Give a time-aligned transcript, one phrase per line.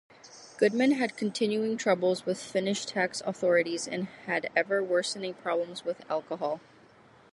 [0.57, 6.59] Goodman had continuing troubles with Finnish tax authorities and had ever-worsening problems with alcohol.